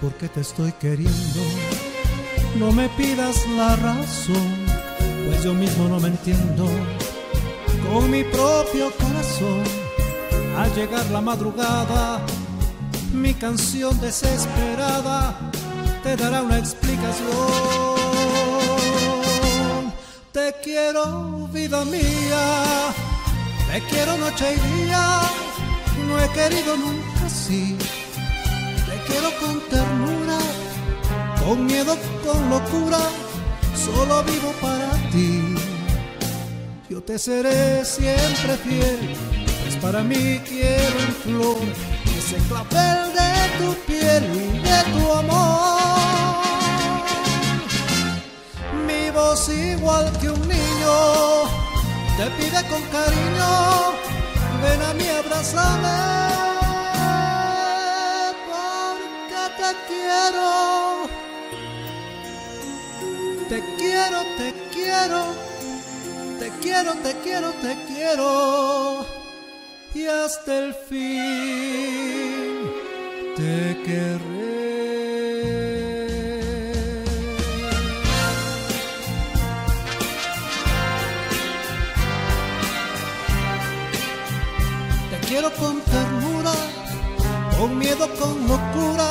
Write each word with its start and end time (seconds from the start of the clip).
por 0.00 0.14
qué 0.14 0.28
te 0.28 0.40
estoy 0.40 0.72
queriendo. 0.72 1.40
No 2.58 2.72
me 2.72 2.88
pidas 2.90 3.46
la 3.56 3.76
razón, 3.76 4.66
pues 5.26 5.44
yo 5.44 5.54
mismo 5.54 5.88
no 5.88 6.00
me 6.00 6.08
entiendo. 6.08 6.68
Con 7.92 8.10
mi 8.10 8.24
propio 8.24 8.90
corazón, 8.92 9.62
al 10.58 10.74
llegar 10.74 11.06
la 11.10 11.20
madrugada, 11.20 12.20
mi 13.12 13.34
canción 13.34 14.00
desesperada 14.00 15.38
te 16.02 16.16
dará 16.16 16.42
una 16.42 16.58
explicación. 16.58 17.26
Te 20.32 20.54
quiero, 20.62 21.48
vida 21.52 21.84
mía, 21.84 22.92
te 23.70 23.80
quiero 23.88 24.16
noche 24.16 24.54
y 24.54 24.84
día, 24.84 25.20
no 26.08 26.18
he 26.20 26.28
querido 26.30 26.76
nunca 26.76 27.26
así. 27.26 27.76
Con 29.46 29.60
ternura, 29.68 30.38
con 31.44 31.66
miedo, 31.66 31.96
con 32.24 32.50
locura, 32.50 32.98
solo 33.84 34.24
vivo 34.24 34.52
para 34.60 34.90
ti. 35.12 35.54
Yo 36.90 37.00
te 37.00 37.16
seré 37.16 37.84
siempre 37.84 38.56
fiel, 38.64 39.14
pues 39.62 39.76
para 39.76 40.02
mí 40.02 40.40
quiero 40.48 40.98
en 40.98 41.14
flor 41.22 41.58
ese 42.18 42.36
clavel 42.48 43.12
de 43.18 43.30
tu 43.58 43.74
piel 43.86 44.24
y 44.34 44.58
de 44.66 44.78
tu 44.92 45.12
amor. 45.12 46.42
Mi 48.86 49.10
voz 49.10 49.48
igual 49.48 50.10
que 50.20 50.28
un 50.30 50.40
niño 50.48 50.96
te 52.16 52.26
pide 52.36 52.60
con 52.68 52.82
cariño, 52.96 53.52
ven 54.62 54.82
a 54.82 54.92
mí, 54.94 55.06
abrázame, 55.06 56.05
quiero. 59.88 61.08
Te 63.48 63.62
quiero, 63.78 64.22
te 64.36 64.52
quiero, 64.72 65.24
te 66.40 66.50
quiero, 66.60 66.94
te 66.94 67.14
quiero, 67.22 67.52
te 67.52 67.76
quiero. 67.86 69.06
Y 69.94 70.04
hasta 70.06 70.58
el 70.58 70.74
fin 70.74 72.16
te 73.36 73.82
querré. 73.84 74.46
Te 85.10 85.18
quiero 85.28 85.52
con 85.54 85.80
ternura, 85.82 86.52
con 87.58 87.78
miedo, 87.78 88.08
con 88.18 88.48
locura, 88.48 89.08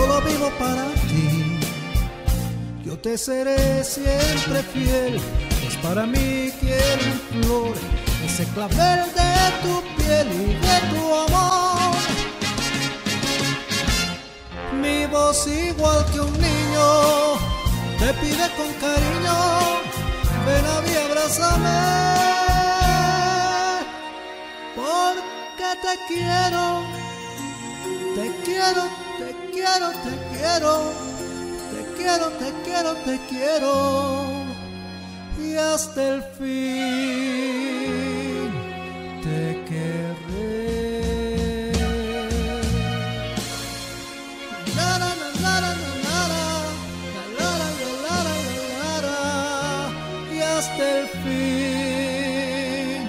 solo 0.00 0.20
vivo 0.22 0.50
para 0.58 0.86
ti. 1.08 1.58
Yo 2.84 2.98
te 2.98 3.18
seré 3.18 3.84
siempre 3.84 4.62
fiel, 4.72 5.20
pues 5.62 5.76
para 5.82 6.06
mí 6.06 6.50
en 6.62 7.00
flor 7.28 7.74
ese 8.26 8.44
clavel 8.54 9.00
de 9.20 9.32
tu 9.62 9.74
piel 9.96 10.26
y 10.44 10.46
de 10.66 10.76
tu 10.90 11.02
amor. 11.24 11.94
Mi 14.82 15.06
voz 15.06 15.46
igual 15.46 16.00
que 16.12 16.20
un 16.20 16.34
niño 16.48 16.88
te 18.00 18.08
pide 18.20 18.46
con 18.58 18.70
cariño, 18.84 19.38
ven 20.46 20.66
a 20.74 20.76
mí, 20.84 20.92
abrázame, 21.06 21.80
porque 24.76 25.68
te 25.84 25.94
quiero, 26.08 26.64
te 28.16 28.26
quiero, 28.44 29.09
te 29.20 29.30
quiero, 29.52 29.88
te 30.06 30.14
quiero, 30.32 30.72
te 31.72 31.80
quiero, 31.96 32.26
te 32.40 32.48
quiero, 32.64 32.90
te 33.06 33.14
quiero. 33.28 33.74
Y 35.38 35.46
hasta 35.56 36.00
el 36.14 36.22
fin 36.22 36.50
te 39.22 39.42
querré. 39.68 40.60
Y 50.32 50.36
hasta 50.40 50.84
el 50.98 51.06
fin 51.22 53.00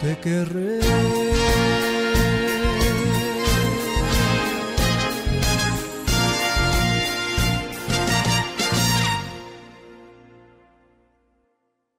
te 0.00 0.10
querré. 0.18 1.43